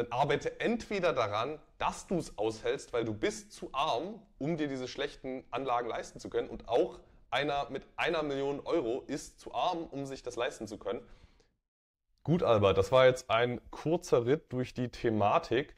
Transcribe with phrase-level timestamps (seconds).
[0.00, 4.66] dann arbeite entweder daran, dass du es aushältst, weil du bist zu arm, um dir
[4.66, 6.48] diese schlechten Anlagen leisten zu können.
[6.48, 10.78] Und auch einer mit einer Million Euro ist zu arm, um sich das leisten zu
[10.78, 11.02] können.
[12.24, 15.74] Gut, Albert, das war jetzt ein kurzer Ritt durch die Thematik.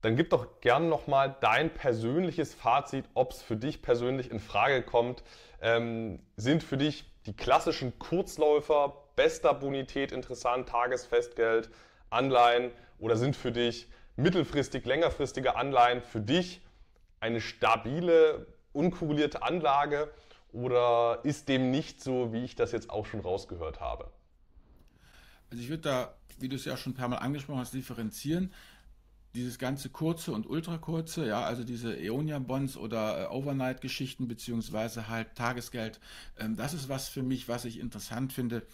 [0.00, 4.82] Dann gib doch gern nochmal dein persönliches Fazit, ob es für dich persönlich in Frage
[4.82, 5.22] kommt.
[5.60, 11.68] Ähm, sind für dich die klassischen Kurzläufer bester Bonität interessant, Tagesfestgeld,
[12.10, 16.60] Anleihen oder sind für dich mittelfristig, längerfristige Anleihen für dich
[17.20, 20.10] eine stabile, unkorrelierte Anlage
[20.52, 24.10] oder ist dem nicht so, wie ich das jetzt auch schon rausgehört habe?
[25.50, 28.52] Also ich würde da, wie du es ja schon ein paar Mal angesprochen hast, differenzieren.
[29.34, 36.00] Dieses ganze kurze und ultrakurze, ja, also diese Eonia-Bonds oder äh, Overnight-Geschichten beziehungsweise halt Tagesgeld,
[36.36, 38.66] ähm, das ist was für mich, was ich interessant finde,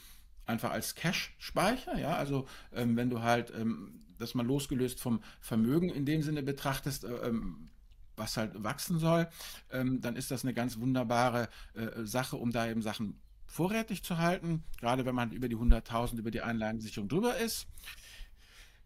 [0.47, 5.91] einfach als Cash-Speicher, ja, also ähm, wenn du halt ähm, das mal losgelöst vom Vermögen
[5.91, 7.69] in dem Sinne betrachtest, äh, ähm,
[8.17, 9.29] was halt wachsen soll,
[9.71, 14.19] ähm, dann ist das eine ganz wunderbare äh, Sache, um da eben Sachen vorrätig zu
[14.19, 17.67] halten, gerade wenn man über die 100.000 über die Einlagensicherung drüber ist.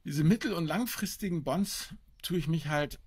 [0.05, 2.99] Diese mittel- und langfristigen Bonds tue ich mich halt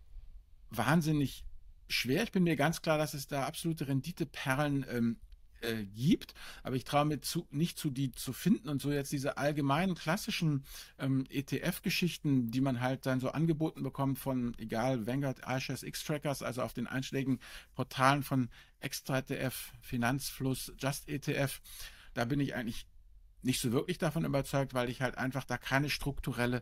[0.69, 1.45] wahnsinnig
[1.87, 2.23] schwer.
[2.23, 5.17] Ich bin mir ganz klar, dass es da absolute Renditeperlen ähm,
[5.63, 8.69] äh, gibt, aber ich traue mir zu, nicht zu, die zu finden.
[8.69, 10.63] Und so jetzt diese allgemeinen klassischen
[10.99, 16.61] ähm, ETF-Geschichten, die man halt dann so angeboten bekommt von, egal, Vanguard, iShares, X-Trackers, also
[16.61, 17.39] auf den einschlägigen
[17.75, 21.61] Portalen von Extra ETF, Finanzfluss, Just ETF,
[22.13, 22.85] da bin ich eigentlich
[23.41, 26.61] nicht so wirklich davon überzeugt, weil ich halt einfach da keine strukturelle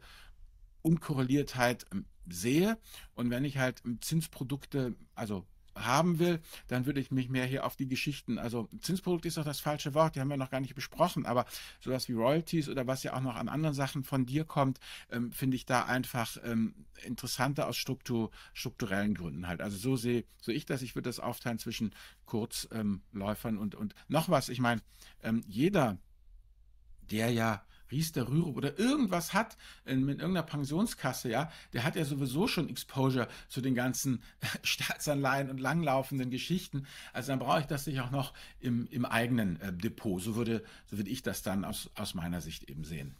[0.82, 2.78] Unkorreliertheit ähm, sehe.
[3.14, 7.66] Und wenn ich halt ähm, Zinsprodukte, also haben will, dann würde ich mich mehr hier
[7.66, 10.60] auf die Geschichten, also Zinsprodukt ist doch das falsche Wort, die haben wir noch gar
[10.60, 11.46] nicht besprochen, aber
[11.80, 14.80] sowas wie Royalties oder was ja auch noch an anderen Sachen von dir kommt,
[15.12, 19.62] ähm, finde ich da einfach ähm, interessanter aus Struktur, strukturellen Gründen halt.
[19.62, 21.94] Also so sehe so ich das, ich würde das aufteilen zwischen
[22.26, 24.50] Kurzläufern ähm, und, und noch was.
[24.50, 24.82] Ich meine,
[25.24, 25.98] ähm, jeder,
[27.10, 32.06] der ja Riester Rürup oder irgendwas hat in, mit irgendeiner Pensionskasse, ja, der hat ja
[32.06, 34.24] sowieso schon Exposure zu den ganzen
[34.64, 36.88] Staatsanleihen und langlaufenden Geschichten.
[37.14, 40.22] Also dann brauche ich das nicht auch noch im, im eigenen äh, Depot.
[40.22, 43.16] So würde, so würde ich das dann aus, aus meiner Sicht eben sehen.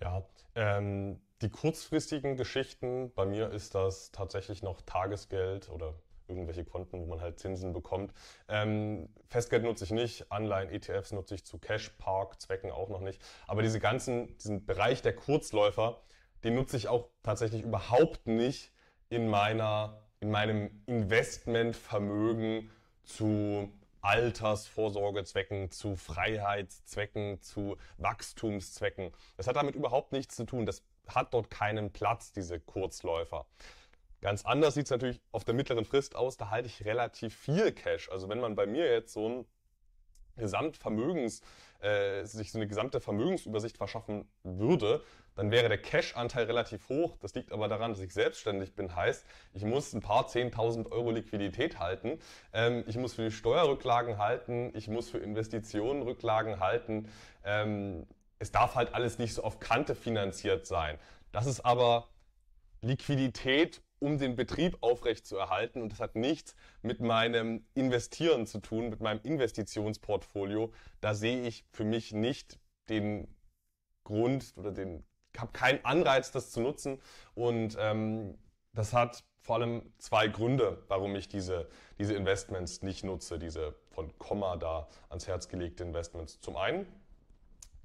[0.00, 0.24] Ja,
[0.54, 5.94] ähm, die kurzfristigen Geschichten, bei mir ist das tatsächlich noch Tagesgeld oder
[6.30, 8.12] irgendwelche Konten, wo man halt Zinsen bekommt.
[8.48, 13.00] Ähm, Festgeld nutze ich nicht, Anleihen, ETFs nutze ich zu Cash Park Zwecken auch noch
[13.00, 13.20] nicht.
[13.46, 16.00] Aber diese ganzen, diesen Bereich der Kurzläufer,
[16.44, 18.72] den nutze ich auch tatsächlich überhaupt nicht
[19.10, 22.70] in meiner, in meinem Investmentvermögen
[23.02, 23.70] zu
[24.02, 29.12] Altersvorsorgezwecken, zu Freiheitszwecken, zu Wachstumszwecken.
[29.36, 30.64] Das hat damit überhaupt nichts zu tun.
[30.64, 33.46] Das hat dort keinen Platz, diese Kurzläufer.
[34.20, 36.36] Ganz anders sieht es natürlich auf der mittleren Frist aus.
[36.36, 38.10] Da halte ich relativ viel Cash.
[38.10, 39.46] Also wenn man bei mir jetzt so ein
[40.36, 41.42] Gesamtvermögens,
[41.80, 45.02] äh, sich so eine gesamte Vermögensübersicht verschaffen würde,
[45.36, 47.16] dann wäre der Cash-Anteil relativ hoch.
[47.20, 48.94] Das liegt aber daran, dass ich selbstständig bin.
[48.94, 52.18] Heißt, ich muss ein paar 10.000 Euro Liquidität halten.
[52.52, 54.72] Ähm, ich muss für die Steuerrücklagen halten.
[54.74, 57.08] Ich muss für Investitionen Rücklagen halten.
[57.44, 58.06] Ähm,
[58.38, 60.98] es darf halt alles nicht so auf Kante finanziert sein.
[61.32, 62.08] Das ist aber
[62.82, 65.80] Liquidität um den Betrieb aufrechtzuerhalten.
[65.80, 70.72] Und das hat nichts mit meinem Investieren zu tun, mit meinem Investitionsportfolio.
[71.00, 72.58] Da sehe ich für mich nicht
[72.88, 73.28] den
[74.04, 75.04] Grund oder den,
[75.36, 77.00] habe keinen Anreiz, das zu nutzen.
[77.34, 78.36] Und ähm,
[78.72, 81.68] das hat vor allem zwei Gründe, warum ich diese,
[81.98, 86.40] diese Investments nicht nutze, diese von Komma da ans Herz gelegte Investments.
[86.40, 86.86] Zum einen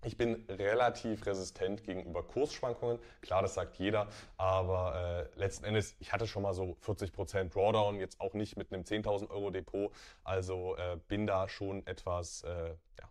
[0.06, 3.00] ich bin relativ resistent gegenüber Kursschwankungen.
[3.22, 4.08] Klar, das sagt jeder,
[4.38, 8.72] aber äh, letzten Endes, ich hatte schon mal so 40% Drawdown, jetzt auch nicht mit
[8.72, 9.92] einem 10.000 Euro Depot.
[10.24, 13.10] Also äh, bin da schon etwas, äh, ja,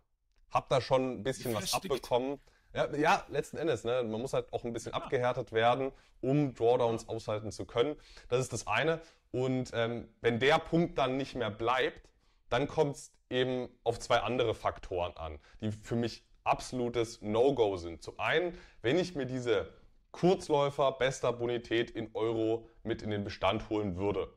[0.51, 2.39] hab da schon ein bisschen was abbekommen.
[2.73, 4.03] Ja, ja, letzten Endes, ne?
[4.03, 4.97] man muss halt auch ein bisschen ja.
[4.97, 7.95] abgehärtet werden, um Drawdowns aushalten zu können.
[8.27, 8.99] Das ist das eine.
[9.31, 12.09] Und ähm, wenn der Punkt dann nicht mehr bleibt,
[12.49, 18.01] dann kommt es eben auf zwei andere Faktoren an, die für mich absolutes No-Go sind.
[18.01, 19.73] Zum einen, wenn ich mir diese
[20.11, 24.31] Kurzläufer bester Bonität in Euro mit in den Bestand holen würde,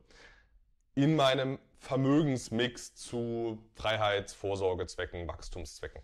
[0.95, 6.01] in meinem Vermögensmix zu Freiheitsvorsorgezwecken, Wachstumszwecken,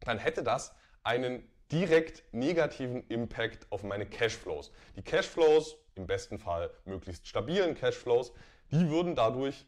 [0.00, 4.72] dann hätte das einen direkt negativen Impact auf meine Cashflows.
[4.96, 8.32] Die Cashflows, im besten Fall möglichst stabilen Cashflows,
[8.70, 9.66] die würden dadurch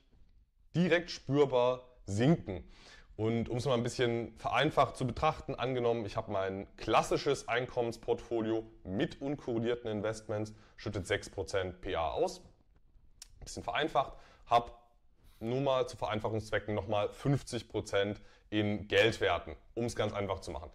[0.74, 2.64] direkt spürbar sinken.
[3.20, 8.64] Und um es mal ein bisschen vereinfacht zu betrachten, angenommen, ich habe mein klassisches Einkommensportfolio
[8.82, 12.38] mit unkorrelierten Investments, schüttet 6% PA aus.
[12.38, 14.14] Ein bisschen vereinfacht,
[14.46, 14.72] habe
[15.38, 18.16] nur mal zu Vereinfachungszwecken nochmal 50%
[18.48, 20.70] in Geldwerten, um es ganz einfach zu machen.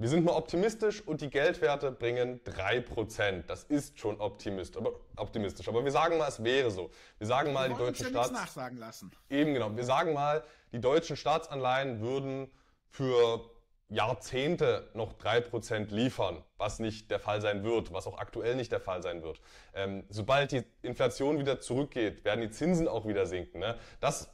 [0.00, 3.42] Wir sind mal optimistisch und die Geldwerte bringen 3%.
[3.48, 5.66] Das ist schon optimistisch, aber, optimistisch.
[5.66, 6.90] Aber wir sagen mal, es wäre so.
[7.18, 8.30] Wir sagen mal, die deutschen Staats...
[8.30, 9.10] nachsagen lassen.
[9.28, 9.74] Eben genau.
[9.76, 12.48] Wir sagen mal, die deutschen Staatsanleihen würden
[12.90, 13.50] für
[13.88, 18.80] Jahrzehnte noch 3% liefern, was nicht der Fall sein wird, was auch aktuell nicht der
[18.80, 19.40] Fall sein wird.
[19.74, 23.58] Ähm, sobald die Inflation wieder zurückgeht, werden die Zinsen auch wieder sinken.
[23.58, 23.76] Ne?
[23.98, 24.32] Das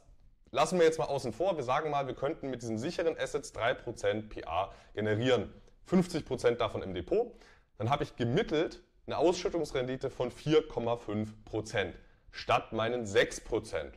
[0.55, 1.57] lassen wir jetzt mal außen vor.
[1.57, 5.53] Wir sagen mal, wir könnten mit diesen sicheren Assets 3% PA generieren.
[5.89, 7.35] 50% davon im Depot.
[7.77, 11.93] Dann habe ich gemittelt eine Ausschüttungsrendite von 4,5%
[12.31, 13.91] statt meinen 6%.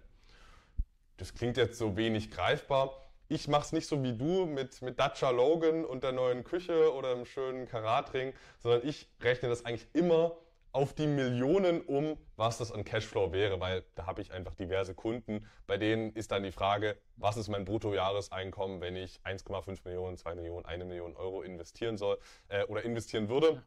[1.17, 3.05] Das klingt jetzt so wenig greifbar.
[3.29, 6.93] Ich mache es nicht so wie du mit, mit Dacia Logan und der neuen Küche
[6.93, 10.37] oder einem schönen Karatring, sondern ich rechne das eigentlich immer
[10.79, 14.95] auf die Millionen um, was das an Cashflow wäre, weil da habe ich einfach diverse
[14.95, 15.45] Kunden.
[15.67, 20.37] Bei denen ist dann die Frage, was ist mein Bruttojahreseinkommen, wenn ich 1,5 Millionen, 2
[20.37, 22.17] Millionen, 1 Million Euro investieren soll
[22.47, 23.67] äh, oder investieren würde.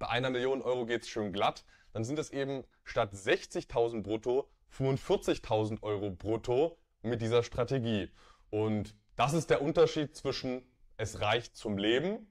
[0.00, 1.64] Bei einer Million Euro geht es schön glatt.
[1.92, 8.10] Dann sind es eben statt 60.000 brutto 45.000 Euro brutto mit dieser Strategie.
[8.50, 12.26] Und das ist der Unterschied zwischen es reicht zum Leben,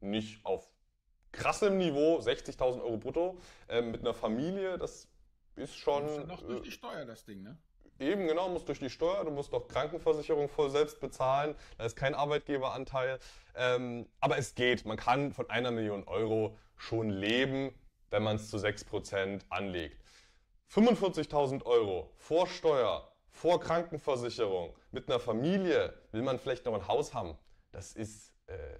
[0.00, 0.69] nicht auf
[1.32, 3.38] krassem Niveau, 60.000 Euro brutto,
[3.68, 5.08] äh, mit einer Familie, das
[5.56, 6.06] ist schon.
[6.06, 7.56] Das ist noch durch die Steuer das Ding, ne?
[7.98, 11.96] Eben, genau, muss durch die Steuer, du musst doch Krankenversicherung voll selbst bezahlen, da ist
[11.96, 13.18] kein Arbeitgeberanteil.
[13.54, 17.74] Ähm, aber es geht, man kann von einer Million Euro schon leben,
[18.08, 20.02] wenn man es zu 6% anlegt.
[20.72, 27.12] 45.000 Euro vor Steuer, vor Krankenversicherung, mit einer Familie, will man vielleicht noch ein Haus
[27.12, 27.36] haben.
[27.70, 28.78] Das ist äh,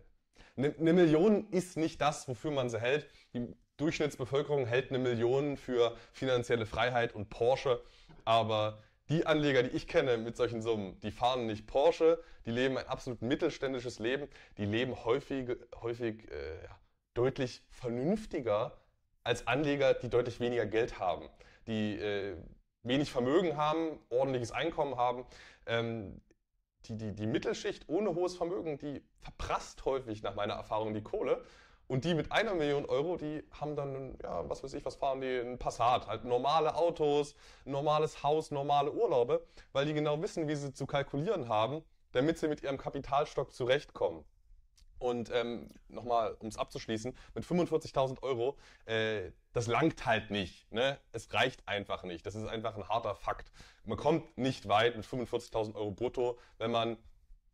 [0.65, 3.07] eine, Million ist nicht das, wofür man sie hält.
[3.35, 7.83] Die Durchschnittsbevölkerung hält eine Million für finanzielle Freiheit und Porsche.
[8.25, 12.79] Aber die Anleger, die ich kenne mit solchen Summen, die fahren nicht Porsche, die leben
[12.79, 15.49] ein absolut mittelständisches Leben, die leben häufig,
[15.81, 16.69] häufig äh,
[17.15, 18.79] deutlich vernünftiger
[19.25, 21.29] als Anleger, die deutlich weniger Geld haben,
[21.67, 22.37] die äh,
[22.83, 25.25] wenig Vermögen haben, ordentliches Einkommen haben.
[25.67, 26.21] Ähm,
[26.87, 31.43] die, die, die Mittelschicht ohne hohes Vermögen, die verprasst häufig nach meiner Erfahrung die Kohle.
[31.88, 35.21] Und die mit einer Million Euro, die haben dann, ja, was weiß ich, was fahren
[35.21, 35.41] die?
[35.41, 37.35] Ein Passat, halt normale Autos,
[37.65, 41.82] normales Haus, normale Urlaube, weil die genau wissen, wie sie zu kalkulieren haben,
[42.12, 44.25] damit sie mit ihrem Kapitalstock zurechtkommen.
[45.00, 50.70] Und ähm, nochmal, um es abzuschließen, mit 45.000 Euro, äh, das langt halt nicht.
[50.70, 50.99] Ne?
[51.12, 52.25] Es reicht einfach nicht.
[52.26, 53.50] Das ist einfach ein harter Fakt.
[53.85, 56.99] Man kommt nicht weit mit 45.000 Euro brutto, wenn man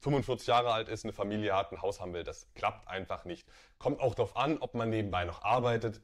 [0.01, 2.25] 45 Jahre alt ist, eine Familie hat, ein Haus haben will.
[2.25, 3.47] Das klappt einfach nicht.
[3.79, 6.01] Kommt auch darauf an, ob man nebenbei noch arbeitet.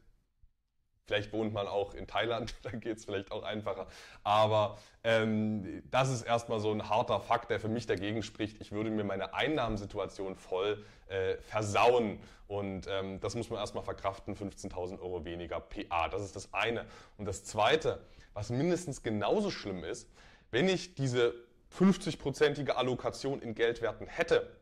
[1.06, 3.86] Vielleicht wohnt man auch in Thailand, dann geht es vielleicht auch einfacher.
[4.22, 8.60] Aber ähm, das ist erstmal so ein harter Fakt, der für mich dagegen spricht.
[8.60, 12.18] Ich würde mir meine Einnahmensituation voll äh, versauen.
[12.48, 16.08] Und ähm, das muss man erstmal verkraften, 15.000 Euro weniger PA.
[16.08, 16.86] Das ist das eine.
[17.18, 18.04] Und das zweite,
[18.34, 20.08] was mindestens genauso schlimm ist,
[20.50, 21.34] wenn ich diese
[21.78, 24.56] 50-prozentige Allokation in Geldwerten hätte,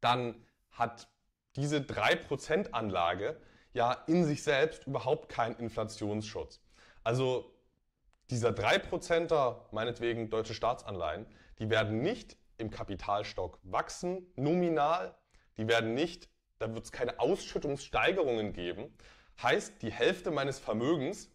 [0.00, 0.34] dann
[0.70, 1.08] hat
[1.56, 3.36] diese 3% Anlage
[3.72, 6.60] ja in sich selbst überhaupt keinen Inflationsschutz.
[7.04, 7.52] Also
[8.30, 11.26] dieser 3%er, meinetwegen deutsche Staatsanleihen,
[11.58, 15.14] die werden nicht im Kapitalstock wachsen, nominal,
[15.60, 18.92] die werden nicht, da wird es keine Ausschüttungssteigerungen geben.
[19.42, 21.30] Heißt, die Hälfte meines Vermögens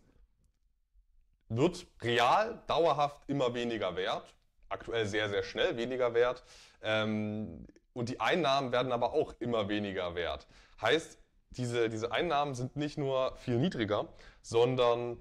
[1.48, 4.34] wird real dauerhaft immer weniger wert,
[4.68, 6.44] aktuell sehr, sehr schnell weniger wert.
[6.82, 10.48] Ähm, und die Einnahmen werden aber auch immer weniger wert.
[10.82, 11.20] Heißt,
[11.52, 14.10] diese, diese Einnahmen sind nicht nur viel niedriger,
[14.42, 15.18] sondern,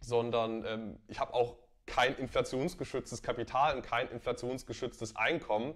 [0.00, 5.74] sondern ähm, ich habe auch kein inflationsgeschütztes Kapital und kein inflationsgeschütztes Einkommen.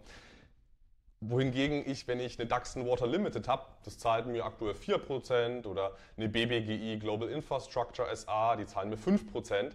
[1.20, 5.92] Wohingegen ich, wenn ich eine DAX Water Limited habe, das zahlt mir aktuell 4% oder
[6.16, 9.72] eine BBGI Global Infrastructure SA, die zahlen mir 5%,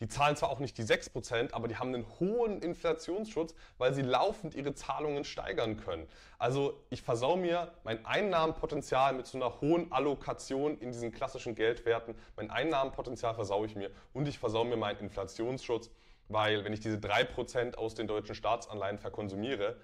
[0.00, 4.02] die zahlen zwar auch nicht die 6%, aber die haben einen hohen Inflationsschutz, weil sie
[4.02, 6.08] laufend ihre Zahlungen steigern können.
[6.38, 12.14] Also ich versau mir mein Einnahmenpotenzial mit so einer hohen Allokation in diesen klassischen Geldwerten.
[12.36, 15.90] Mein Einnahmenpotenzial versau ich mir und ich versau mir meinen Inflationsschutz,
[16.28, 19.76] weil wenn ich diese 3% aus den deutschen Staatsanleihen verkonsumiere,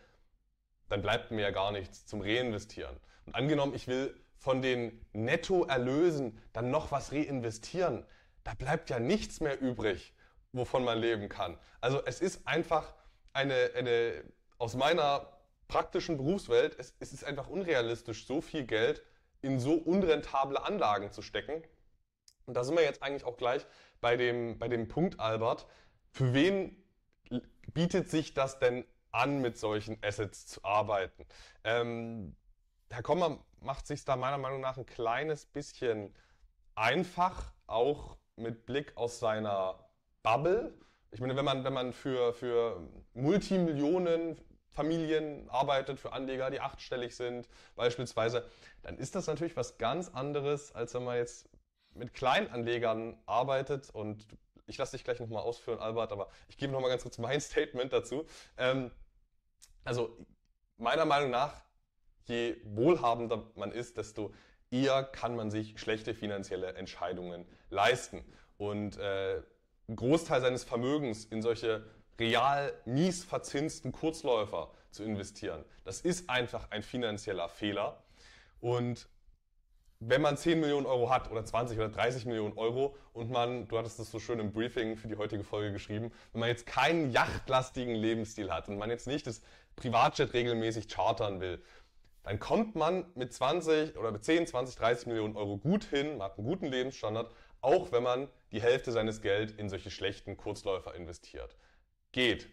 [0.95, 2.97] dann bleibt mir ja gar nichts zum Reinvestieren.
[3.27, 8.07] Und angenommen, ich will von den Nettoerlösen dann noch was reinvestieren,
[8.45, 10.15] da bleibt ja nichts mehr übrig,
[10.53, 11.59] wovon man leben kann.
[11.81, 12.95] Also es ist einfach
[13.33, 14.23] eine, eine
[14.59, 15.37] aus meiner
[15.67, 19.03] praktischen Berufswelt, es, es ist einfach unrealistisch, so viel Geld
[19.43, 21.61] in so unrentable Anlagen zu stecken.
[22.47, 23.67] Und da sind wir jetzt eigentlich auch gleich
[24.01, 25.67] bei dem, bei dem Punkt, Albert.
[26.13, 26.85] Für wen
[27.73, 28.85] bietet sich das denn
[29.15, 31.27] an, mit solchen Assets zu arbeiten?
[31.65, 32.37] Ähm,
[32.91, 36.15] Herr Kommer macht sich da meiner Meinung nach ein kleines bisschen
[36.75, 39.89] einfach, auch mit Blick aus seiner
[40.23, 40.75] Bubble.
[41.11, 44.37] Ich meine, wenn man, wenn man für, für Multimillionen
[44.71, 48.45] Familien arbeitet, für Anleger, die achtstellig sind, beispielsweise,
[48.83, 51.49] dann ist das natürlich was ganz anderes, als wenn man jetzt
[51.95, 54.27] mit Kleinanlegern arbeitet und
[54.67, 57.93] ich lasse dich gleich nochmal ausführen, Albert, aber ich gebe nochmal ganz kurz mein Statement
[57.93, 58.27] dazu.
[58.57, 58.91] Ähm,
[59.85, 60.17] also
[60.77, 61.63] meiner Meinung nach,
[62.25, 64.33] je wohlhabender man ist, desto
[64.71, 68.25] eher kann man sich schlechte finanzielle Entscheidungen leisten.
[68.57, 69.43] Und äh,
[69.87, 71.85] einen Großteil seines Vermögens in solche
[72.19, 78.03] real mies verzinsten Kurzläufer zu investieren, das ist einfach ein finanzieller Fehler.
[78.61, 79.09] Und
[80.07, 83.79] wenn man 10 Millionen Euro hat oder 20 oder 30 Millionen Euro und man, du
[83.79, 87.11] hattest das so schön im Briefing für die heutige Folge geschrieben, wenn man jetzt keinen
[87.11, 89.41] yachtlastigen Lebensstil hat und man jetzt nicht das
[89.77, 91.63] Privatjet regelmäßig chartern will,
[92.23, 96.31] dann kommt man mit 20 oder mit 10, 20, 30 Millionen Euro gut hin, man
[96.31, 97.31] hat einen guten Lebensstandard,
[97.61, 101.57] auch wenn man die Hälfte seines Geld in solche schlechten Kurzläufer investiert.
[102.13, 102.49] Geht.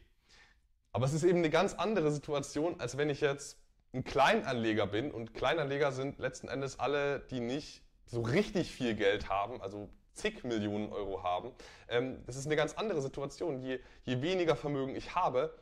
[0.93, 3.60] Aber es ist eben eine ganz andere Situation, als wenn ich jetzt
[3.93, 9.29] ein Kleinanleger bin und Kleinanleger sind letzten Endes alle, die nicht so richtig viel Geld
[9.29, 11.51] haben, also zig Millionen Euro haben.
[11.87, 13.59] Ähm, das ist eine ganz andere Situation.
[13.59, 15.53] Je, je weniger Vermögen ich habe,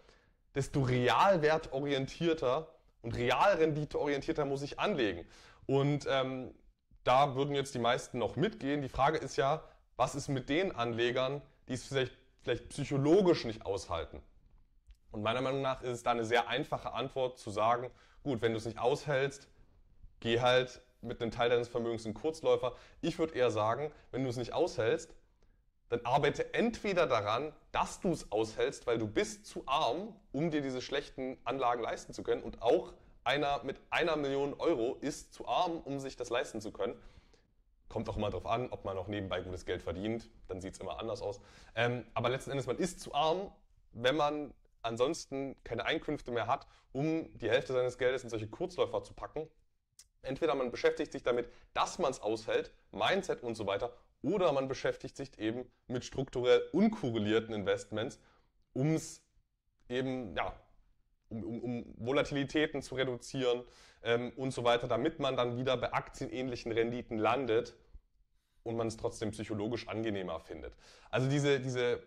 [0.56, 2.68] desto realwertorientierter
[3.02, 5.26] und realrenditeorientierter muss ich anlegen.
[5.66, 6.54] Und ähm,
[7.04, 8.82] da würden jetzt die meisten noch mitgehen.
[8.82, 9.64] Die Frage ist ja,
[9.96, 14.22] was ist mit den Anlegern, die es vielleicht, vielleicht psychologisch nicht aushalten?
[15.12, 17.90] Und meiner Meinung nach ist es da eine sehr einfache Antwort zu sagen,
[18.24, 19.48] gut, wenn du es nicht aushältst,
[20.20, 22.76] geh halt mit einem Teil deines Vermögens in Kurzläufer.
[23.02, 25.14] Ich würde eher sagen, wenn du es nicht aushältst,
[25.90, 30.62] dann arbeite entweder daran, dass du es aushältst, weil du bist zu arm, um dir
[30.62, 32.44] diese schlechten Anlagen leisten zu können.
[32.44, 36.72] Und auch einer mit einer Million Euro ist zu arm, um sich das leisten zu
[36.72, 36.96] können.
[37.88, 40.30] Kommt auch immer darauf an, ob man noch nebenbei gutes Geld verdient.
[40.48, 41.42] Dann sieht es immer anders aus.
[41.74, 43.52] Ähm, aber letzten Endes, man ist zu arm,
[43.94, 49.04] wenn man ansonsten keine Einkünfte mehr hat, um die Hälfte seines Geldes in solche Kurzläufer
[49.04, 49.48] zu packen.
[50.22, 54.68] Entweder man beschäftigt sich damit, dass man es aushält, Mindset und so weiter, oder man
[54.68, 58.20] beschäftigt sich eben mit strukturell unkorrelierten Investments,
[58.74, 59.24] um es
[59.88, 60.54] eben, ja,
[61.30, 63.64] um, um, um, Volatilitäten zu reduzieren
[64.04, 67.76] ähm, und so weiter, damit man dann wieder bei aktienähnlichen Renditen landet
[68.64, 70.76] und man es trotzdem psychologisch angenehmer findet.
[71.10, 72.04] Also diese, diese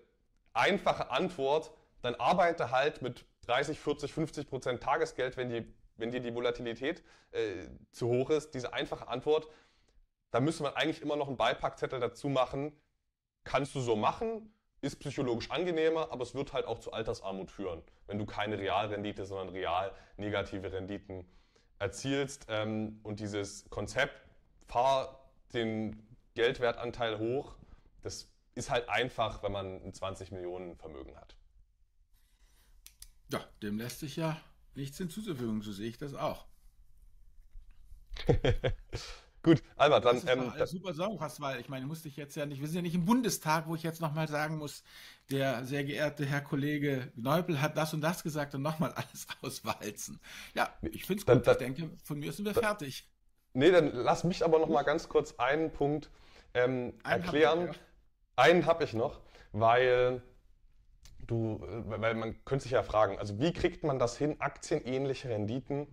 [0.52, 5.64] einfache Antwort, dann arbeite halt mit 30, 40, 50 Prozent Tagesgeld, wenn, die,
[5.96, 8.54] wenn dir die Volatilität äh, zu hoch ist.
[8.54, 9.48] Diese einfache Antwort,
[10.30, 12.72] da müsste man eigentlich immer noch einen Beipackzettel dazu machen.
[13.44, 17.82] Kannst du so machen, ist psychologisch angenehmer, aber es wird halt auch zu Altersarmut führen,
[18.06, 21.28] wenn du keine Realrendite, sondern real negative Renditen
[21.78, 22.46] erzielst.
[22.48, 24.14] Ähm, und dieses Konzept,
[24.66, 26.02] fahr den
[26.34, 27.56] Geldwertanteil hoch,
[28.02, 31.36] das ist halt einfach, wenn man ein 20 Millionen Vermögen hat.
[33.32, 34.38] Ja, dem lässt sich ja
[34.74, 36.44] nichts hinzuzufügen, so sehe ich das auch.
[39.42, 40.16] Gut, Albert, dann.
[40.16, 42.68] Das ist ähm, alles super zusammengefasst, weil ich meine, musste ich jetzt ja nicht, wir
[42.68, 44.84] sind ja nicht im Bundestag, wo ich jetzt nochmal sagen muss,
[45.30, 50.20] der sehr geehrte Herr Kollege Neupel hat das und das gesagt und nochmal alles auswalzen.
[50.54, 51.46] Ja, ich finde es gut.
[51.46, 53.08] Dann, ich denke, von mir sind wir dann, fertig.
[53.54, 56.10] Nee, dann lass mich aber nochmal ganz kurz einen Punkt
[56.54, 57.70] ähm, erklären.
[57.70, 57.78] Hab.
[58.36, 59.20] Einen habe ich noch,
[59.52, 60.22] weil
[61.26, 65.28] du, äh, weil man könnte sich ja fragen, also wie kriegt man das hin, aktienähnliche
[65.28, 65.86] Renditen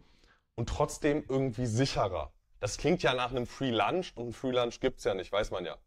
[0.56, 2.32] und trotzdem irgendwie sicherer?
[2.60, 5.32] Das klingt ja nach einem Free Lunch und ein Free Lunch gibt es ja nicht,
[5.32, 5.78] weiß man ja.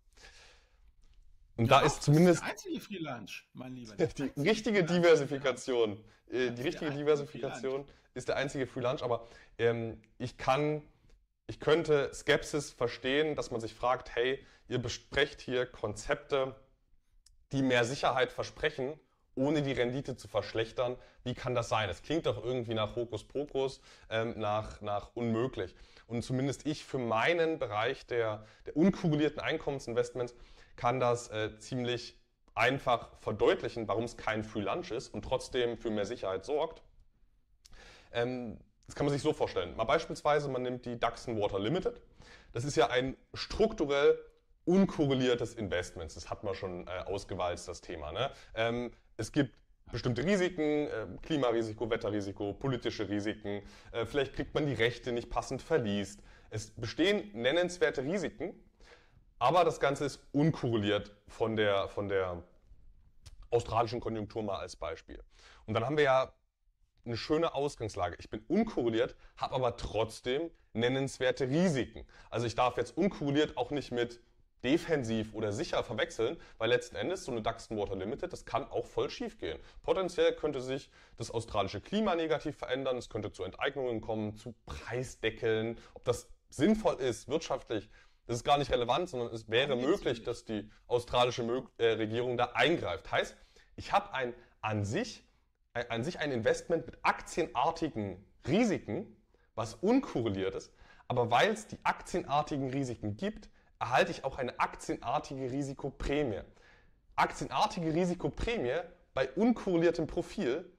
[1.57, 2.41] Und ja, da ist zumindest.
[2.43, 3.95] Das ist der einzige Free Lunch, mein Lieber.
[4.37, 6.03] Die richtige Diversifikation.
[6.31, 7.85] Äh, die richtige Diversifikation
[8.15, 10.83] ist der einzige Free Lunch, aber ähm, ich kann,
[11.47, 16.57] ich könnte Skepsis verstehen, dass man sich fragt, hey, ihr besprecht hier Konzepte,
[17.53, 18.99] die mehr Sicherheit versprechen
[19.35, 20.97] ohne die Rendite zu verschlechtern.
[21.25, 21.89] Wie kann das sein?
[21.89, 25.75] Es klingt doch irgendwie nach Hokuspokus, ähm, nach, nach unmöglich.
[26.07, 30.35] Und zumindest ich für meinen Bereich der, der unkumulierten Einkommensinvestments
[30.77, 32.19] kann das äh, ziemlich
[32.55, 36.83] einfach verdeutlichen, warum es kein Free Lunch ist und trotzdem für mehr Sicherheit sorgt.
[38.13, 39.75] Ähm, das kann man sich so vorstellen.
[39.77, 42.01] Mal beispielsweise, man nimmt die Daxon Water Limited.
[42.53, 44.19] Das ist ja ein strukturell
[44.65, 46.15] unkorreliertes Investment.
[46.15, 48.13] Das hat man schon äh, ausgewalzt, das Thema.
[48.13, 48.31] Ne?
[48.55, 49.55] Ähm, es gibt
[49.91, 55.63] bestimmte Risiken, äh, Klimarisiko, Wetterrisiko, politische Risiken, äh, vielleicht kriegt man die Rechte nicht passend
[55.63, 56.21] verliest.
[56.51, 58.55] Es bestehen nennenswerte Risiken,
[59.39, 62.43] aber das Ganze ist unkorreliert von der, von der
[63.51, 65.23] australischen Konjunktur mal als Beispiel.
[65.67, 66.33] Und dann haben wir ja
[67.05, 68.17] eine schöne Ausgangslage.
[68.19, 72.07] Ich bin unkorreliert, habe aber trotzdem nennenswerte Risiken.
[72.31, 74.21] Also ich darf jetzt unkorreliert auch nicht mit
[74.63, 78.87] defensiv oder sicher verwechseln, weil letzten Endes so eine Duxton Water Limited, das kann auch
[78.87, 79.59] voll schief gehen.
[79.83, 85.79] Potenziell könnte sich das australische Klima negativ verändern, es könnte zu Enteignungen kommen, zu Preisdeckeln.
[85.95, 87.89] Ob das sinnvoll ist, wirtschaftlich,
[88.27, 91.43] das ist gar nicht relevant, sondern es wäre möglich, dass die australische
[91.79, 93.11] äh, Regierung da eingreift.
[93.11, 93.37] Heißt,
[93.77, 95.25] ich habe ein an sich,
[95.73, 99.17] ein, an sich ein Investment mit aktienartigen Risiken,
[99.55, 100.73] was unkorreliert ist,
[101.09, 103.51] aber weil es die aktienartigen Risiken gibt,
[103.83, 106.43] erhalte ich auch eine aktienartige Risikoprämie.
[107.17, 108.79] Aktienartige Risikoprämie
[109.13, 110.73] bei unkorreliertem Profil,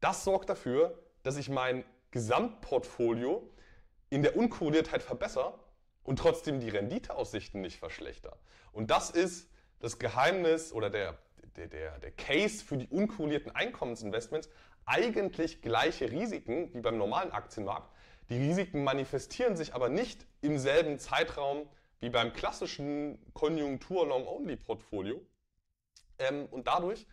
[0.00, 3.46] das sorgt dafür, dass ich mein Gesamtportfolio
[4.08, 5.58] in der Unkorreliertheit verbessere
[6.04, 8.38] und trotzdem die Renditeaussichten nicht verschlechtere.
[8.72, 11.18] Und das ist das Geheimnis oder der,
[11.56, 14.48] der, der, der Case für die unkorrelierten Einkommensinvestments.
[14.86, 17.92] Eigentlich gleiche Risiken wie beim normalen Aktienmarkt.
[18.30, 21.68] Die Risiken manifestieren sich aber nicht im selben Zeitraum
[22.00, 25.20] wie beim klassischen Konjunktur-Long-Only-Portfolio.
[26.18, 27.06] Ähm, und dadurch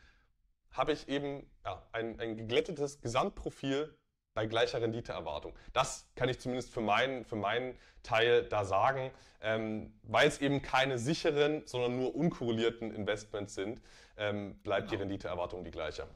[0.72, 3.98] habe ich eben ja, ein, ein geglättetes Gesamtprofil
[4.34, 5.54] bei gleicher Renditeerwartung.
[5.74, 9.12] Das kann ich zumindest für meinen, für meinen Teil da sagen,
[9.42, 13.82] ähm, weil es eben keine sicheren, sondern nur unkorrelierten Investments sind,
[14.18, 14.92] ähm, bleibt genau.
[14.92, 16.08] die Renditeerwartung die gleiche.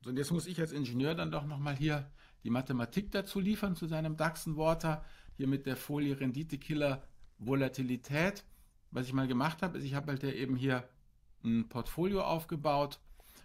[0.00, 2.08] So, und jetzt muss ich als Ingenieur dann doch nochmal hier
[2.44, 5.04] die Mathematik dazu liefern zu seinem DAXen-Water,
[5.36, 7.02] hier mit der Folie Renditekiller
[7.38, 8.44] Volatilität.
[8.90, 10.88] Was ich mal gemacht habe, ist, ich habe halt ja eben hier
[11.44, 12.98] ein Portfolio aufgebaut,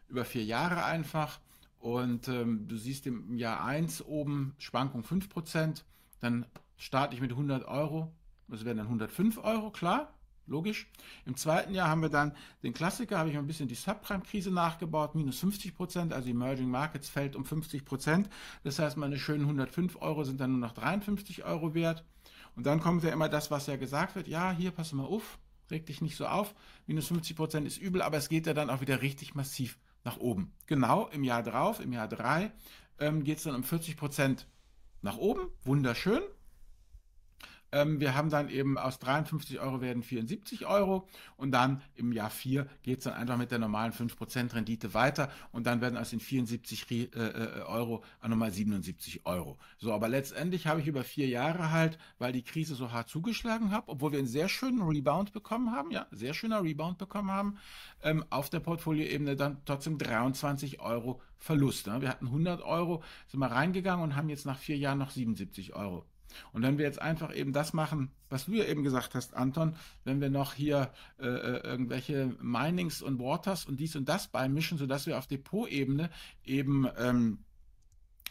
[0.08, 1.40] über vier Jahre einfach.
[1.80, 5.84] Und ähm, du siehst im Jahr 1 oben Schwankung 5%,
[6.22, 6.46] dann
[6.78, 8.14] starte ich mit 100 Euro,
[8.48, 10.14] das wären dann 105 Euro, klar,
[10.48, 10.88] logisch.
[11.26, 12.34] Im zweiten Jahr haben wir dann
[12.64, 17.36] den Klassiker, habe ich ein bisschen die Subprime-Krise nachgebaut, minus 50% also Emerging Markets fällt
[17.36, 18.26] um 50%
[18.64, 22.06] Das heißt, meine schönen 105 Euro sind dann nur noch 53 Euro wert.
[22.56, 25.40] Und dann kommt ja immer das, was ja gesagt wird, ja, hier, pass mal auf,
[25.72, 26.54] reg dich nicht so auf,
[26.86, 30.18] minus 50 Prozent ist übel, aber es geht ja dann auch wieder richtig massiv nach
[30.18, 30.54] oben.
[30.68, 32.52] Genau, im Jahr drauf, im Jahr 3,
[33.00, 34.48] ähm, geht es dann um 40 Prozent
[35.02, 36.22] nach oben, wunderschön.
[37.74, 41.08] Ähm, wir haben dann eben aus 53 Euro werden 74 Euro
[41.38, 45.30] und dann im Jahr 4 geht es dann einfach mit der normalen 5% Rendite weiter
[45.52, 49.58] und dann werden aus den 74 äh, äh, Euro nochmal 77 Euro.
[49.80, 53.72] So, aber letztendlich habe ich über vier Jahre halt, weil die Krise so hart zugeschlagen
[53.72, 57.58] hat, obwohl wir einen sehr schönen Rebound bekommen haben, ja, sehr schöner Rebound bekommen haben,
[58.04, 61.88] ähm, auf der Portfolioebene dann trotzdem 23 Euro Verlust.
[61.88, 62.02] Ne?
[62.02, 65.76] Wir hatten 100 Euro, sind mal reingegangen und haben jetzt nach vier Jahren noch 77
[65.76, 66.06] Euro
[66.52, 69.76] und wenn wir jetzt einfach eben das machen, was du ja eben gesagt hast, Anton,
[70.04, 74.78] wenn wir noch hier äh, äh, irgendwelche Minings und Waters und dies und das beimischen,
[74.78, 76.10] sodass wir auf Depotebene
[76.44, 77.40] eben ähm,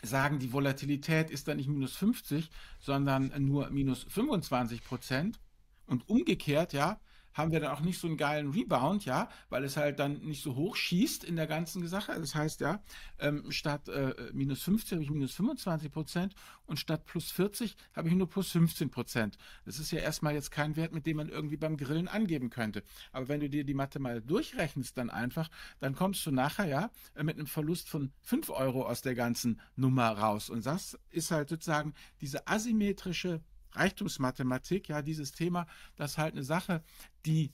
[0.02, 5.38] sagen, die Volatilität ist dann nicht minus 50, sondern nur minus 25 Prozent.
[5.86, 7.00] Und umgekehrt, ja,
[7.34, 10.42] haben wir dann auch nicht so einen geilen Rebound, ja, weil es halt dann nicht
[10.42, 12.14] so hoch schießt in der ganzen Sache.
[12.18, 12.82] Das heißt, ja,
[13.18, 16.34] ähm, statt äh, minus 50 habe ich minus 25 Prozent
[16.66, 19.38] und statt plus 40 habe ich nur plus 15 Prozent.
[19.64, 22.82] Das ist ja erstmal jetzt kein Wert, mit dem man irgendwie beim Grillen angeben könnte.
[23.12, 25.48] Aber wenn du dir die Mathe mal durchrechnest, dann einfach,
[25.80, 29.60] dann kommst du nachher, ja, äh, mit einem Verlust von 5 Euro aus der ganzen
[29.76, 30.50] Nummer raus.
[30.50, 33.40] Und das ist halt sozusagen diese asymmetrische
[33.72, 36.82] Reichtumsmathematik, ja, dieses Thema, das ist halt eine Sache,
[37.26, 37.52] die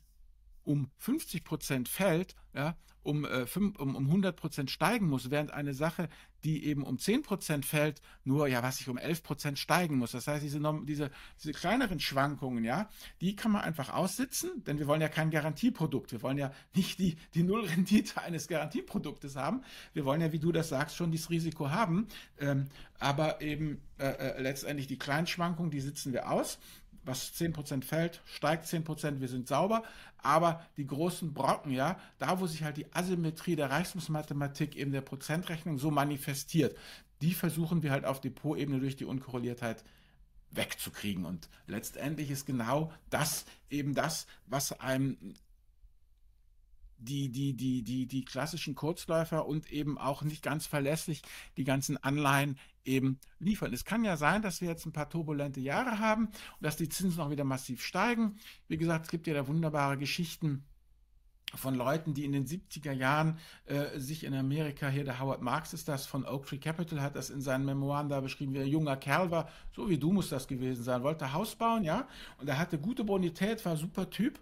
[0.68, 5.50] um 50 Prozent fällt, ja, um, äh, fünf, um, um 100 Prozent steigen muss, während
[5.50, 6.10] eine Sache,
[6.44, 10.12] die eben um 10 Prozent fällt, nur, ja, was ich um 11 Prozent steigen muss.
[10.12, 11.10] Das heißt, diese, diese,
[11.42, 12.90] diese kleineren Schwankungen, ja,
[13.22, 16.12] die kann man einfach aussitzen, denn wir wollen ja kein Garantieprodukt.
[16.12, 19.62] Wir wollen ja nicht die, die Nullrendite eines Garantieproduktes haben.
[19.94, 22.08] Wir wollen ja, wie du das sagst, schon dieses Risiko haben.
[22.38, 22.66] Ähm,
[22.98, 26.58] aber eben äh, äh, letztendlich die kleinen Schwankungen, die sitzen wir aus
[27.08, 29.82] was 10% fällt, steigt 10%, wir sind sauber.
[30.18, 35.00] Aber die großen Brocken, ja, da wo sich halt die Asymmetrie der Reichtumsmathematik eben der
[35.00, 36.76] Prozentrechnung so manifestiert,
[37.20, 39.84] die versuchen wir halt auf Depotebene durch die Unkorreliertheit
[40.50, 41.24] wegzukriegen.
[41.24, 45.34] Und letztendlich ist genau das eben das, was einem
[46.98, 51.22] die, die, die, die, die klassischen Kurzläufer und eben auch nicht ganz verlässlich
[51.56, 53.72] die ganzen Anleihen eben liefern.
[53.72, 56.88] Es kann ja sein, dass wir jetzt ein paar turbulente Jahre haben und dass die
[56.88, 58.36] Zinsen auch wieder massiv steigen.
[58.66, 60.64] Wie gesagt, es gibt ja da wunderbare Geschichten
[61.54, 65.72] von Leuten, die in den 70er Jahren äh, sich in Amerika, hier der Howard Marks
[65.72, 68.66] ist das, von Oak Tree Capital, hat das in seinen Memoiren da beschrieben, wie ein
[68.66, 72.06] junger Kerl war, so wie du muss das gewesen sein, wollte Haus bauen, ja,
[72.38, 74.38] und er hatte gute Bonität, war super Typ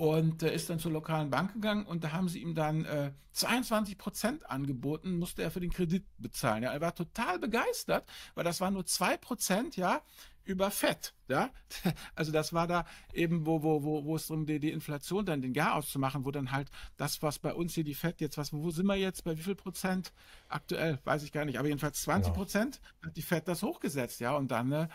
[0.00, 3.12] und äh, ist dann zur lokalen Bank gegangen und da haben sie ihm dann äh,
[3.32, 6.62] 22 Prozent angeboten, musste er für den Kredit bezahlen.
[6.62, 10.00] Ja, er war total begeistert, weil das waren nur zwei Prozent, ja,
[10.44, 11.12] über Fett.
[11.28, 11.50] Ja?
[12.14, 15.42] Also das war da eben, wo, wo, wo, wo es darum die, die Inflation dann
[15.42, 18.54] den Jahr auszumachen, wo dann halt das, was bei uns hier die Fett jetzt, was,
[18.54, 20.14] wo sind wir jetzt, bei wie viel Prozent
[20.48, 23.08] aktuell, weiß ich gar nicht, aber jedenfalls 20 Prozent ja.
[23.08, 24.88] hat die Fett das hochgesetzt, ja, und dann, äh,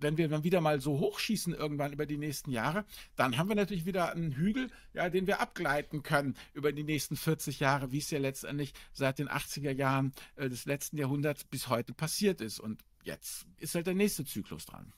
[0.00, 2.84] wenn wir dann wieder mal so hochschießen irgendwann über die nächsten Jahre,
[3.16, 7.16] dann haben wir natürlich wieder einen Hügel, ja, den wir abgleiten können über die nächsten
[7.16, 11.68] 40 Jahre, wie es ja letztendlich seit den 80er Jahren äh, des letzten Jahrhunderts bis
[11.68, 12.60] heute passiert ist.
[12.60, 14.92] Und jetzt ist halt der nächste Zyklus dran.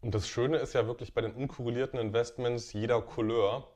[0.00, 3.72] Und das Schöne ist ja wirklich bei den unkorrelierten Investments jeder Couleur,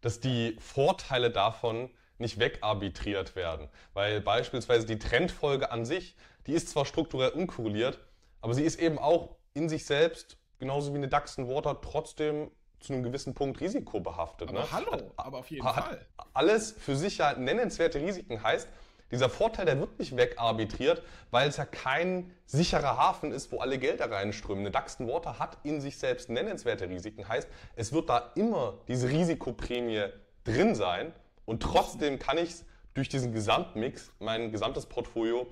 [0.00, 3.68] dass die Vorteile davon nicht wegarbitriert werden.
[3.92, 7.98] Weil beispielsweise die Trendfolge an sich, die ist zwar strukturell unkorreliert,
[8.40, 12.50] aber sie ist eben auch in sich selbst, genauso wie eine DAX und Water, trotzdem
[12.80, 14.48] zu einem gewissen Punkt risikobehaftet.
[14.48, 14.72] Aber ne?
[14.72, 16.04] hallo, hat, aber auf jeden Fall.
[16.34, 18.68] Alles für sich ja nennenswerte Risiken heißt,
[19.12, 23.78] dieser Vorteil, der wird nicht wegarbitriert, weil es ja kein sicherer Hafen ist, wo alle
[23.78, 24.64] Gelder reinströmen.
[24.64, 27.28] Eine Duxton Water hat in sich selbst nennenswerte Risiken.
[27.28, 30.06] Heißt, es wird da immer diese Risikoprämie
[30.44, 31.12] drin sein
[31.44, 35.46] und trotzdem kann ich es durch diesen Gesamtmix, mein gesamtes Portfolio,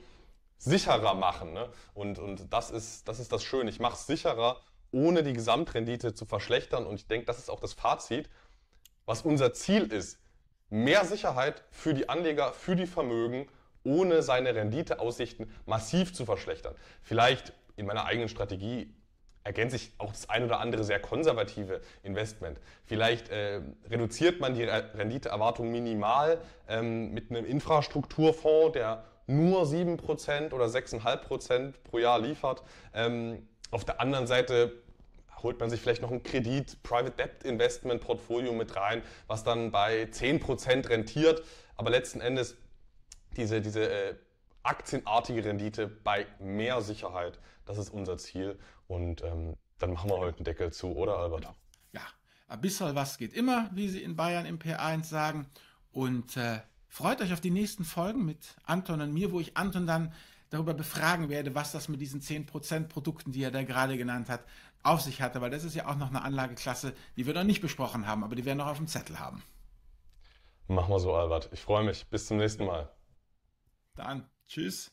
[0.60, 1.52] sicherer machen.
[1.52, 1.68] Ne?
[1.94, 3.70] Und, und das, ist, das ist das Schöne.
[3.70, 4.60] Ich mache es sicherer,
[4.92, 6.86] ohne die Gesamtrendite zu verschlechtern.
[6.86, 8.28] Und ich denke, das ist auch das Fazit,
[9.06, 10.18] was unser Ziel ist
[10.68, 13.48] mehr Sicherheit für die Anleger, für die Vermögen,
[13.82, 16.74] ohne seine Renditeaussichten massiv zu verschlechtern.
[17.02, 18.94] Vielleicht in meiner eigenen Strategie
[19.42, 22.60] ergänze ich auch das ein oder andere sehr konservative Investment.
[22.84, 30.66] Vielleicht äh, reduziert man die Renditeerwartung minimal ähm, mit einem Infrastrukturfonds, der nur 7% oder
[30.66, 32.62] 6,5% pro Jahr liefert.
[32.92, 34.72] Ähm, auf der anderen Seite
[35.42, 39.70] holt man sich vielleicht noch ein Kredit, Private Debt Investment Portfolio mit rein, was dann
[39.70, 41.42] bei 10% rentiert,
[41.76, 42.56] aber letzten Endes
[43.36, 44.14] diese, diese äh,
[44.62, 50.38] aktienartige Rendite bei mehr Sicherheit, das ist unser Ziel und ähm, dann machen wir heute
[50.38, 51.40] einen Deckel zu, oder Albert?
[51.40, 51.54] Genau.
[51.92, 52.02] Ja,
[52.48, 55.46] ein bisschen was geht immer, wie sie in Bayern im P1 sagen
[55.92, 59.86] und äh, freut euch auf die nächsten Folgen mit Anton und mir, wo ich Anton
[59.86, 60.12] dann
[60.50, 64.44] darüber befragen werde, was das mit diesen 10% Produkten, die er da gerade genannt hat,
[64.82, 67.60] auf sich hatte, weil das ist ja auch noch eine Anlageklasse, die wir noch nicht
[67.60, 69.42] besprochen haben, aber die wir noch auf dem Zettel haben.
[70.66, 71.48] Machen wir so, Albert.
[71.52, 72.06] Ich freue mich.
[72.06, 72.90] Bis zum nächsten Mal.
[73.94, 74.92] Dann, tschüss.